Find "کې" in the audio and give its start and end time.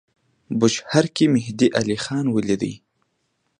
1.15-1.25